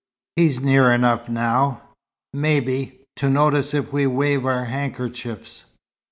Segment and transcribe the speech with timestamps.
[0.35, 1.83] He's near enough now,
[2.33, 5.65] maybe, to notice if we wave our handkerchiefs."